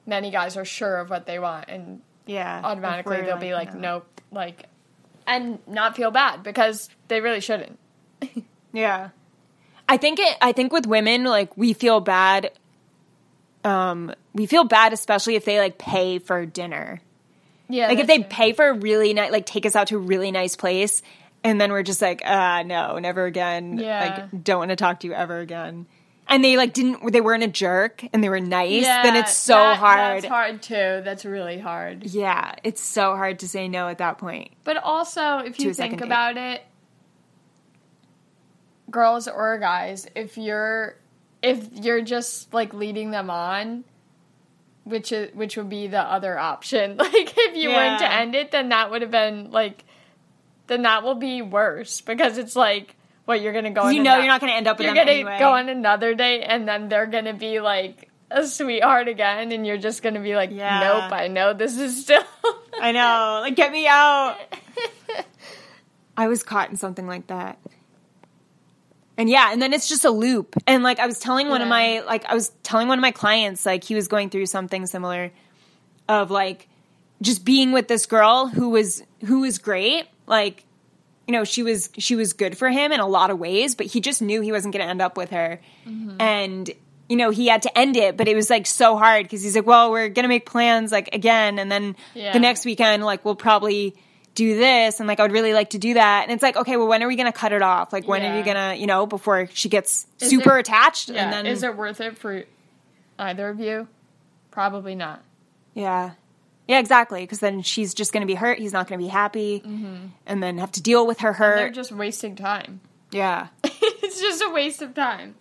many 0.07 0.31
guys 0.31 0.57
are 0.57 0.65
sure 0.65 0.97
of 0.97 1.11
what 1.11 1.27
they 1.27 1.37
want, 1.37 1.65
and 1.69 2.01
yeah. 2.25 2.61
automatically 2.63 3.21
they'll 3.21 3.37
be 3.37 3.53
like, 3.53 3.75
no. 3.75 3.97
nope, 3.97 4.21
like, 4.31 4.65
and 5.27 5.59
not 5.67 5.95
feel 5.95 6.09
bad 6.09 6.41
because 6.41 6.89
they 7.07 7.21
really 7.21 7.41
shouldn't. 7.41 7.77
Yeah. 8.73 9.09
I 9.87 9.97
think 9.97 10.19
it 10.19 10.37
I 10.41 10.51
think 10.53 10.71
with 10.71 10.87
women 10.87 11.25
like 11.25 11.55
we 11.57 11.73
feel 11.73 11.99
bad 11.99 12.51
um 13.63 14.13
we 14.33 14.45
feel 14.45 14.63
bad 14.63 14.93
especially 14.93 15.35
if 15.35 15.45
they 15.45 15.59
like 15.59 15.77
pay 15.77 16.19
for 16.19 16.45
dinner. 16.45 17.01
Yeah, 17.69 17.87
Like 17.87 17.99
if 17.99 18.07
they 18.07 18.19
pay 18.19 18.51
for 18.53 18.67
a 18.67 18.73
really 18.73 19.13
nice 19.13 19.31
like 19.31 19.45
take 19.45 19.65
us 19.65 19.75
out 19.75 19.87
to 19.87 19.95
a 19.95 19.99
really 19.99 20.31
nice 20.31 20.55
place 20.55 21.01
and 21.43 21.59
then 21.59 21.71
we're 21.71 21.83
just 21.83 22.01
like 22.01 22.21
ah 22.25 22.63
no, 22.65 22.99
never 22.99 23.25
again. 23.25 23.77
Yeah. 23.77 24.27
Like 24.31 24.43
don't 24.43 24.59
want 24.59 24.69
to 24.69 24.75
talk 24.75 24.99
to 25.01 25.07
you 25.07 25.13
ever 25.13 25.39
again. 25.39 25.85
And 26.27 26.43
they 26.45 26.55
like 26.55 26.73
didn't 26.73 27.11
they 27.11 27.19
weren't 27.21 27.43
a 27.43 27.47
jerk 27.47 28.03
and 28.13 28.23
they 28.23 28.29
were 28.29 28.39
nice, 28.39 28.83
then 28.85 29.15
it's 29.17 29.35
so 29.35 29.53
that- 29.53 29.77
hard. 29.77 30.23
That's 30.23 30.31
hard 30.31 30.61
too. 30.61 31.01
That's 31.03 31.25
really 31.25 31.57
hard. 31.59 32.05
Yeah, 32.05 32.53
it's 32.63 32.81
so 32.81 33.15
hard 33.15 33.39
to 33.39 33.47
say 33.49 33.67
no 33.67 33.87
at 33.89 33.97
that 33.97 34.17
point. 34.17 34.51
But 34.63 34.77
also, 34.77 35.39
if 35.39 35.59
you 35.59 35.73
think 35.73 35.97
date. 35.99 36.05
about 36.05 36.37
it, 36.37 36.61
girls 38.89 39.27
or 39.27 39.57
guys, 39.57 40.07
if 40.15 40.37
you're 40.37 40.95
if 41.41 41.67
you're 41.73 42.01
just 42.01 42.53
like 42.53 42.73
leading 42.73 43.11
them 43.11 43.29
on, 43.29 43.83
which 44.83 45.11
is 45.11 45.33
which 45.35 45.57
would 45.57 45.69
be 45.69 45.87
the 45.87 46.01
other 46.01 46.37
option. 46.37 46.97
Like 46.99 47.33
if 47.37 47.55
you 47.55 47.69
weren't 47.69 47.99
to 47.99 48.11
end 48.11 48.35
it, 48.35 48.51
then 48.51 48.69
that 48.69 48.91
would 48.91 49.01
have 49.01 49.11
been 49.11 49.51
like 49.51 49.83
then 50.67 50.83
that 50.83 51.03
will 51.03 51.15
be 51.15 51.41
worse 51.41 52.01
because 52.01 52.37
it's 52.37 52.55
like 52.55 52.95
what 53.25 53.41
you're 53.41 53.53
gonna 53.53 53.71
go. 53.71 53.81
on 53.81 53.93
You 53.93 54.01
know 54.03 54.17
you're 54.17 54.27
not 54.27 54.41
to 54.41 54.47
end 54.51 54.67
up 54.67 54.77
with 54.77 54.85
You're 54.85 54.95
them 54.95 55.05
gonna 55.05 55.15
anyway. 55.17 55.37
go 55.39 55.51
on 55.51 55.69
another 55.69 56.15
date, 56.15 56.43
and 56.43 56.67
then 56.67 56.89
they're 56.89 57.05
gonna 57.07 57.33
be 57.33 57.59
like 57.59 58.09
a 58.31 58.47
sweetheart 58.47 59.07
again, 59.09 59.51
and 59.51 59.67
you're 59.67 59.77
just 59.77 60.01
gonna 60.03 60.21
be 60.21 60.35
like, 60.35 60.51
Yeah. 60.51 60.79
nope, 60.79 61.11
I 61.11 61.27
know 61.27 61.53
this 61.53 61.77
is 61.77 62.01
still. 62.03 62.23
I 62.81 62.91
know. 62.93 63.39
Like, 63.41 63.55
get 63.55 63.71
me 63.71 63.87
out. 63.87 64.37
I 66.17 66.27
was 66.27 66.41
caught 66.43 66.69
in 66.69 66.75
something 66.77 67.07
like 67.07 67.27
that. 67.27 67.59
And 69.17 69.29
yeah, 69.29 69.51
and 69.51 69.61
then 69.61 69.73
it's 69.73 69.87
just 69.89 70.05
a 70.05 70.09
loop. 70.09 70.55
And 70.65 70.83
like 70.83 70.99
I 70.99 71.05
was 71.05 71.19
telling 71.19 71.49
one 71.49 71.61
of 71.61 71.67
my 71.67 71.99
like 72.01 72.25
I 72.25 72.33
was 72.33 72.49
telling 72.63 72.87
one 72.87 72.97
of 72.97 73.01
my 73.01 73.11
clients 73.11 73.65
like 73.65 73.83
he 73.83 73.93
was 73.95 74.07
going 74.07 74.29
through 74.29 74.45
something 74.47 74.85
similar 74.85 75.31
of 76.09 76.31
like 76.31 76.67
just 77.21 77.45
being 77.45 77.71
with 77.71 77.87
this 77.87 78.05
girl 78.05 78.47
who 78.47 78.69
was 78.69 79.03
who 79.25 79.41
was 79.41 79.57
great. 79.59 80.05
Like 80.27 80.65
you 81.27 81.33
know, 81.33 81.43
she 81.43 81.61
was 81.61 81.89
she 81.97 82.15
was 82.15 82.33
good 82.33 82.57
for 82.57 82.69
him 82.69 82.91
in 82.91 82.99
a 82.99 83.07
lot 83.07 83.29
of 83.29 83.37
ways, 83.39 83.75
but 83.75 83.85
he 83.85 84.01
just 84.01 84.21
knew 84.21 84.41
he 84.41 84.51
wasn't 84.51 84.73
going 84.73 84.83
to 84.83 84.89
end 84.89 85.01
up 85.01 85.17
with 85.17 85.29
her. 85.29 85.59
Mm-hmm. 85.87 86.19
And 86.19 86.69
you 87.07 87.17
know, 87.17 87.29
he 87.29 87.47
had 87.47 87.63
to 87.63 87.77
end 87.77 87.97
it, 87.97 88.15
but 88.17 88.27
it 88.29 88.35
was 88.35 88.49
like 88.49 88.65
so 88.65 88.97
hard 88.97 89.25
because 89.25 89.43
he's 89.43 89.55
like, 89.55 89.65
"Well, 89.67 89.91
we're 89.91 90.07
going 90.09 90.23
to 90.23 90.29
make 90.29 90.45
plans 90.45 90.91
like 90.91 91.09
again 91.13 91.59
and 91.59 91.69
then 91.71 91.95
Yeah. 92.15 92.31
the 92.33 92.39
next 92.39 92.65
weekend 92.65 93.03
like 93.03 93.23
we'll 93.25 93.35
probably 93.35 93.95
do 94.35 94.55
this 94.57 94.99
and 94.99 95.07
like 95.07 95.19
I 95.19 95.23
would 95.23 95.31
really 95.31 95.53
like 95.53 95.71
to 95.71 95.77
do 95.79 95.93
that." 95.95 96.23
And 96.23 96.31
it's 96.31 96.43
like, 96.43 96.55
"Okay, 96.55 96.77
well, 96.77 96.87
when 96.87 97.03
are 97.03 97.07
we 97.07 97.15
going 97.15 97.31
to 97.31 97.37
cut 97.37 97.51
it 97.53 97.61
off? 97.61 97.91
Like 97.93 98.07
when 98.07 98.21
are 98.23 98.37
you 98.37 98.43
going 98.43 98.55
to, 98.57 98.75
you 98.79 98.87
know, 98.87 99.05
before 99.05 99.47
she 99.53 99.69
gets 99.69 100.07
Is 100.19 100.29
super 100.29 100.57
it- 100.57 100.61
attached 100.67 101.09
Yeah. 101.09 101.23
and 101.23 101.33
then 101.33 101.45
Is 101.45 101.63
it 101.63 101.75
worth 101.75 101.99
it 102.01 102.17
for 102.17 102.43
either 103.19 103.49
of 103.49 103.59
you? 103.59 103.87
Probably 104.51 104.95
not. 104.95 105.23
Yeah. 105.73 106.11
Yeah, 106.67 106.79
exactly. 106.79 107.21
Because 107.21 107.39
then 107.39 107.61
she's 107.63 107.93
just 107.93 108.13
going 108.13 108.21
to 108.21 108.27
be 108.27 108.35
hurt. 108.35 108.59
He's 108.59 108.71
not 108.73 108.87
going 108.87 108.99
to 108.99 109.03
be 109.03 109.09
happy, 109.09 109.61
mm-hmm. 109.65 110.07
and 110.25 110.41
then 110.43 110.57
have 110.59 110.71
to 110.73 110.81
deal 110.81 111.05
with 111.05 111.19
her 111.19 111.33
hurt. 111.33 111.55
They're 111.57 111.69
just 111.69 111.91
wasting 111.91 112.35
time. 112.35 112.79
yeah, 113.11 113.47
it's 113.63 114.21
just 114.21 114.41
a 114.41 114.49
waste 114.51 114.81
of 114.81 114.93
time. 114.93 115.35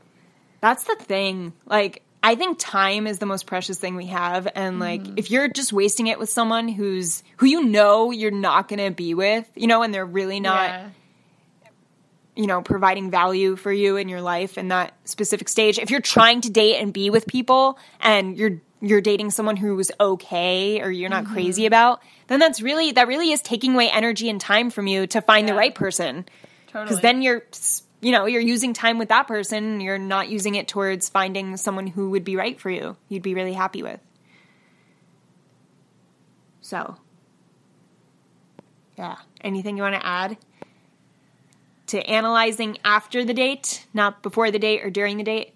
that's 0.61 0.85
the 0.85 0.97
thing. 0.97 1.53
Like, 1.67 2.03
I 2.23 2.35
think 2.35 2.59
time 2.59 3.07
is 3.07 3.19
the 3.19 3.27
most 3.27 3.47
precious 3.47 3.79
thing 3.79 3.97
we 3.97 4.07
have, 4.07 4.47
and 4.55 4.79
like, 4.79 5.03
mm. 5.03 5.15
if 5.17 5.31
you're 5.31 5.49
just 5.49 5.73
wasting 5.73 6.07
it 6.07 6.19
with 6.19 6.29
someone 6.29 6.69
who's 6.69 7.23
who 7.39 7.47
you 7.47 7.65
know 7.65 8.11
you're 8.11 8.31
not 8.31 8.69
going 8.69 8.79
to 8.85 8.91
be 8.91 9.15
with, 9.15 9.49
you 9.55 9.67
know, 9.67 9.83
and 9.83 9.93
they're 9.95 10.05
really 10.05 10.39
not, 10.39 10.69
yeah. 10.69 10.89
you 12.37 12.47
know, 12.47 12.61
providing 12.61 13.11
value 13.11 13.57
for 13.57 13.73
you 13.73 13.97
in 13.97 14.09
your 14.09 14.21
life 14.21 14.59
in 14.59 14.69
that 14.69 14.93
specific 15.07 15.49
stage. 15.49 15.79
If 15.79 15.91
you're 15.91 16.03
trying 16.03 16.43
to 16.43 16.51
date 16.51 16.77
and 16.77 16.93
be 16.93 17.09
with 17.09 17.27
people, 17.27 17.79
and 18.01 18.37
you're 18.37 18.61
you're 18.83 19.01
dating 19.01 19.31
someone 19.31 19.57
who's 19.57 19.91
okay 19.99 20.81
or 20.83 20.91
you're 20.91 21.11
not 21.11 21.25
crazy 21.27 21.63
mm-hmm. 21.63 21.69
about, 21.69 22.03
then 22.27 22.39
that's 22.39 22.61
really 22.61 22.93
that 22.93 23.09
really 23.09 23.31
is 23.33 23.41
taking 23.41 23.75
away 23.75 23.91
energy 23.91 24.29
and 24.29 24.41
time 24.41 24.71
from 24.71 24.87
you 24.87 25.07
to 25.07 25.23
find 25.23 25.49
the 25.49 25.55
right 25.55 25.75
person. 25.75 26.27
Totally. 26.67 26.85
Because 26.85 27.01
then 27.01 27.23
you're, 27.23 27.43
you 28.01 28.13
know, 28.13 28.27
you're 28.27 28.41
using 28.41 28.73
time 28.73 28.99
with 28.99 29.11
that 29.11 29.27
person. 29.29 29.81
You're 29.81 29.99
not 29.99 30.29
using 30.29 30.55
it 30.55 30.69
towards 30.69 31.09
finding 31.09 31.57
someone 31.57 31.87
who 31.87 32.11
would 32.11 32.25
be 32.25 32.37
right 32.37 32.59
for 32.59 32.71
you. 32.71 32.97
You'd 33.09 33.23
be 33.23 33.35
really 33.35 33.53
happy 33.53 33.83
with. 33.83 34.01
So, 36.61 36.97
yeah. 38.97 39.17
Anything 39.43 39.77
you 39.77 39.83
want 39.83 39.97
to 39.97 40.07
add 40.07 40.39
to 41.89 41.99
analyzing 42.09 42.79
after 42.85 43.25
the 43.25 43.35
date, 43.35 43.87
not 43.93 44.23
before 44.23 44.51
the 44.51 44.59
date 44.59 44.85
or 44.85 44.91
during 44.91 45.17
the 45.17 45.25
date? 45.25 45.55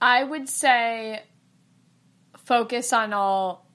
I 0.00 0.24
would 0.24 0.48
say 0.48 1.22
focus 2.44 2.92
on 2.92 3.12
all 3.12 3.66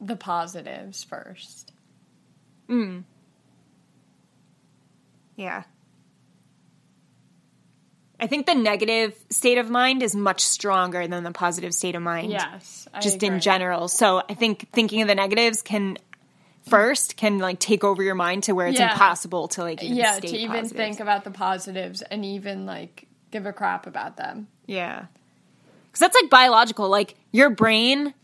the 0.00 0.16
positives 0.16 1.02
first. 1.02 1.72
Mm. 2.68 3.04
Yeah. 5.36 5.64
I 8.18 8.26
think 8.26 8.46
the 8.46 8.54
negative 8.54 9.12
state 9.30 9.58
of 9.58 9.68
mind 9.68 10.02
is 10.02 10.14
much 10.14 10.40
stronger 10.40 11.06
than 11.06 11.24
the 11.24 11.32
positive 11.32 11.74
state 11.74 11.94
of 11.94 12.02
mind. 12.02 12.30
Yes. 12.30 12.88
I 12.94 13.00
just 13.00 13.22
in 13.22 13.40
general. 13.40 13.88
So 13.88 14.22
I 14.28 14.34
think 14.34 14.68
thinking 14.72 15.02
of 15.02 15.08
the 15.08 15.14
negatives 15.14 15.62
can 15.62 15.98
first 16.68 17.16
can 17.16 17.38
like 17.38 17.58
take 17.58 17.84
over 17.84 18.02
your 18.02 18.14
mind 18.14 18.44
to 18.44 18.52
where 18.52 18.68
it's 18.68 18.78
Yeah. 18.78 18.92
impossible 18.92 19.48
to 19.48 19.62
like 19.62 19.82
even 19.82 19.96
Yeah, 19.96 20.14
state 20.14 20.28
to 20.30 20.36
even 20.36 20.50
positives. 20.62 20.72
think 20.72 21.00
about 21.00 21.24
the 21.24 21.30
positives 21.30 22.00
and 22.02 22.24
even 22.24 22.64
like 22.64 23.06
give 23.30 23.44
a 23.46 23.52
crap 23.52 23.86
about 23.86 24.16
them. 24.16 24.46
Yeah. 24.66 25.06
Cuz 25.92 25.98
that's 26.00 26.16
like 26.22 26.30
biological. 26.30 26.88
Like 26.88 27.16
your 27.32 27.50
brain 27.50 28.14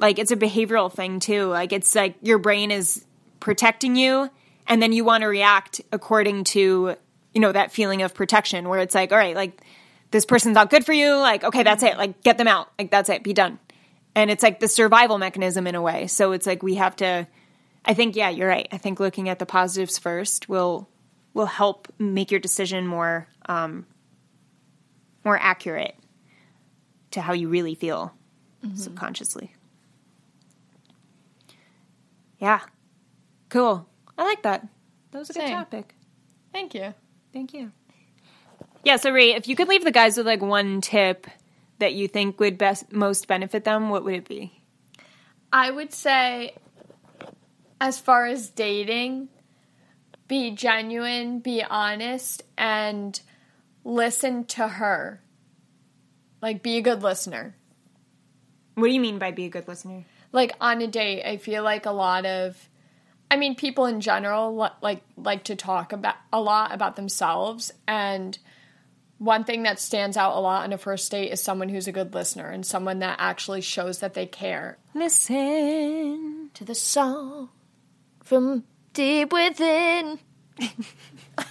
like 0.00 0.18
it's 0.18 0.32
a 0.32 0.36
behavioral 0.36 0.90
thing 0.92 1.20
too. 1.20 1.46
Like 1.46 1.72
it's 1.72 1.94
like 1.94 2.16
your 2.22 2.38
brain 2.38 2.70
is 2.72 3.04
protecting 3.40 3.94
you 3.94 4.30
and 4.68 4.82
then 4.82 4.92
you 4.92 5.04
want 5.04 5.22
to 5.22 5.26
react 5.26 5.80
according 5.92 6.44
to 6.44 6.94
you 7.34 7.40
know 7.40 7.52
that 7.52 7.72
feeling 7.72 8.02
of 8.02 8.14
protection 8.14 8.68
where 8.68 8.80
it's 8.80 8.94
like 8.94 9.10
all 9.10 9.18
right, 9.18 9.34
like 9.34 9.60
this 10.10 10.24
person's 10.24 10.54
not 10.54 10.70
good 10.70 10.84
for 10.84 10.92
you, 10.92 11.16
like 11.16 11.42
okay, 11.44 11.62
that's 11.62 11.82
it. 11.82 11.96
Like 11.96 12.22
get 12.22 12.38
them 12.38 12.48
out. 12.48 12.70
Like 12.78 12.90
that's 12.90 13.08
it. 13.08 13.22
Be 13.24 13.32
done. 13.32 13.58
And 14.14 14.30
it's 14.30 14.42
like 14.42 14.60
the 14.60 14.68
survival 14.68 15.18
mechanism 15.18 15.66
in 15.66 15.74
a 15.74 15.82
way. 15.82 16.06
So 16.06 16.32
it's 16.32 16.46
like 16.46 16.62
we 16.62 16.76
have 16.76 16.96
to 16.96 17.26
I 17.84 17.94
think 17.94 18.16
yeah, 18.16 18.28
you're 18.28 18.48
right. 18.48 18.68
I 18.70 18.78
think 18.78 19.00
looking 19.00 19.28
at 19.28 19.38
the 19.38 19.46
positives 19.46 19.98
first 19.98 20.48
will 20.48 20.88
will 21.34 21.46
help 21.46 21.88
make 21.98 22.30
your 22.30 22.40
decision 22.40 22.86
more 22.86 23.28
um 23.46 23.86
more 25.24 25.38
accurate 25.38 25.96
to 27.12 27.20
how 27.20 27.32
you 27.32 27.48
really 27.48 27.74
feel 27.74 28.14
subconsciously. 28.74 29.54
Yeah. 32.38 32.60
Cool. 33.48 33.88
I 34.18 34.24
like 34.24 34.42
that. 34.42 34.66
That 35.12 35.18
was 35.20 35.30
a 35.30 35.32
good 35.32 35.46
Same. 35.46 35.56
topic. 35.56 35.94
Thank 36.52 36.74
you. 36.74 36.92
Thank 37.32 37.54
you. 37.54 37.72
Yeah, 38.84 38.96
so 38.96 39.10
Ray, 39.10 39.34
if 39.34 39.48
you 39.48 39.56
could 39.56 39.68
leave 39.68 39.84
the 39.84 39.90
guys 39.90 40.16
with 40.16 40.26
like 40.26 40.42
one 40.42 40.80
tip 40.80 41.26
that 41.78 41.94
you 41.94 42.08
think 42.08 42.40
would 42.40 42.58
best 42.58 42.92
most 42.92 43.28
benefit 43.28 43.64
them, 43.64 43.90
what 43.90 44.04
would 44.04 44.14
it 44.14 44.28
be? 44.28 44.60
I 45.52 45.70
would 45.70 45.92
say, 45.92 46.54
as 47.80 47.98
far 47.98 48.26
as 48.26 48.50
dating, 48.50 49.28
be 50.26 50.50
genuine, 50.50 51.38
be 51.38 51.62
honest, 51.62 52.42
and 52.56 53.18
listen 53.84 54.44
to 54.44 54.68
her. 54.68 55.22
Like, 56.42 56.62
be 56.62 56.76
a 56.76 56.82
good 56.82 57.02
listener. 57.02 57.56
What 58.74 58.88
do 58.88 58.92
you 58.92 59.00
mean 59.00 59.18
by 59.18 59.32
be 59.32 59.46
a 59.46 59.48
good 59.48 59.66
listener? 59.66 60.04
Like, 60.30 60.52
on 60.60 60.82
a 60.82 60.86
date, 60.86 61.24
I 61.24 61.38
feel 61.38 61.62
like 61.62 61.86
a 61.86 61.90
lot 61.90 62.26
of. 62.26 62.68
I 63.30 63.36
mean, 63.36 63.54
people 63.54 63.86
in 63.86 64.00
general 64.00 64.54
like 64.80 65.02
like 65.16 65.44
to 65.44 65.56
talk 65.56 65.92
about 65.92 66.16
a 66.32 66.40
lot 66.40 66.72
about 66.72 66.96
themselves, 66.96 67.72
and 67.86 68.38
one 69.18 69.44
thing 69.44 69.64
that 69.64 69.80
stands 69.80 70.16
out 70.16 70.36
a 70.36 70.40
lot 70.40 70.62
on 70.62 70.72
a 70.72 70.78
first 70.78 71.10
date 71.10 71.30
is 71.32 71.42
someone 71.42 71.68
who's 71.68 71.88
a 71.88 71.92
good 71.92 72.14
listener 72.14 72.48
and 72.48 72.64
someone 72.64 73.00
that 73.00 73.16
actually 73.18 73.60
shows 73.60 73.98
that 73.98 74.14
they 74.14 74.26
care. 74.26 74.78
Listen. 74.94 76.50
To 76.54 76.64
the 76.64 76.74
song 76.74 77.50
from 78.22 78.64
deep 78.92 79.32
within. 79.32 80.18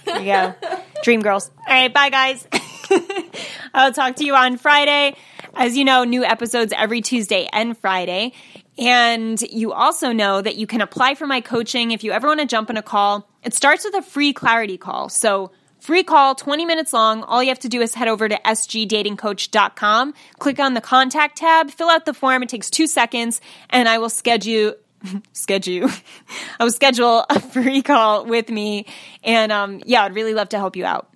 There 0.04 0.20
you 0.20 0.32
go. 0.32 0.54
Dream 1.02 1.22
girls. 1.22 1.50
All 1.66 1.74
right, 1.74 1.92
bye 1.92 2.10
guys. 2.10 2.46
I'll 3.74 3.92
talk 3.92 4.16
to 4.16 4.24
you 4.24 4.34
on 4.34 4.58
Friday. 4.58 5.16
As 5.54 5.76
you 5.76 5.84
know, 5.84 6.04
new 6.04 6.24
episodes 6.24 6.72
every 6.76 7.00
Tuesday 7.00 7.48
and 7.52 7.76
Friday. 7.76 8.32
And 8.78 9.40
you 9.42 9.72
also 9.72 10.12
know 10.12 10.40
that 10.40 10.56
you 10.56 10.66
can 10.66 10.80
apply 10.80 11.16
for 11.16 11.26
my 11.26 11.40
coaching 11.40 11.90
if 11.90 12.04
you 12.04 12.12
ever 12.12 12.28
want 12.28 12.40
to 12.40 12.46
jump 12.46 12.70
in 12.70 12.76
a 12.76 12.82
call. 12.82 13.28
It 13.42 13.52
starts 13.52 13.84
with 13.84 13.94
a 13.94 14.02
free 14.02 14.32
clarity 14.32 14.78
call. 14.78 15.08
So, 15.08 15.50
free 15.80 16.04
call, 16.04 16.36
20 16.36 16.64
minutes 16.64 16.92
long. 16.92 17.24
All 17.24 17.42
you 17.42 17.48
have 17.48 17.58
to 17.60 17.68
do 17.68 17.80
is 17.80 17.94
head 17.94 18.06
over 18.06 18.28
to 18.28 18.36
sgdatingcoach.com, 18.36 20.14
click 20.38 20.60
on 20.60 20.74
the 20.74 20.80
contact 20.80 21.38
tab, 21.38 21.70
fill 21.70 21.88
out 21.88 22.04
the 22.04 22.14
form. 22.14 22.42
It 22.44 22.48
takes 22.48 22.70
two 22.70 22.86
seconds, 22.86 23.40
and 23.68 23.88
I 23.88 23.98
will 23.98 24.10
schedule 24.10 24.74
schedule 25.32 25.88
I 26.60 26.64
will 26.64 26.72
schedule 26.72 27.24
a 27.30 27.40
free 27.40 27.82
call 27.82 28.26
with 28.26 28.48
me 28.48 28.86
and 29.22 29.52
um 29.52 29.80
yeah 29.86 30.02
I'd 30.02 30.14
really 30.14 30.34
love 30.34 30.48
to 30.48 30.58
help 30.58 30.74
you 30.74 30.84
out 30.84 31.08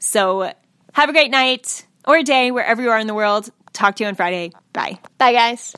so 0.00 0.52
have 0.92 1.08
a 1.08 1.12
great 1.12 1.30
night 1.30 1.86
or 2.04 2.24
day 2.24 2.50
wherever 2.50 2.82
you 2.82 2.90
are 2.90 2.98
in 2.98 3.06
the 3.06 3.14
world 3.14 3.48
talk 3.72 3.94
to 3.94 4.02
you 4.02 4.08
on 4.08 4.16
Friday 4.16 4.50
bye 4.72 4.98
Bye, 5.18 5.34
guys. 5.34 5.76